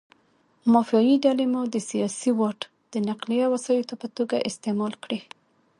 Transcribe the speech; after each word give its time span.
مافیایي 0.73 1.15
ډلې 1.25 1.45
مو 1.53 1.61
د 1.73 1.75
سیاسي 1.89 2.31
واټ 2.39 2.59
د 2.93 2.95
نقلیه 3.09 3.45
وسایطو 3.53 3.93
په 4.01 4.07
توګه 4.17 4.45
استعمال 4.49 4.93
کړي. 5.03 5.19